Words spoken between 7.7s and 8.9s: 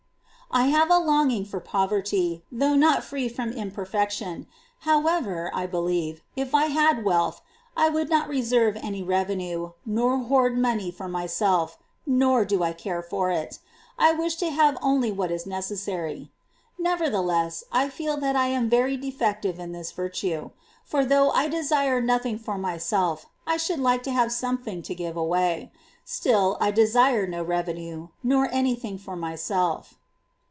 I would not reserve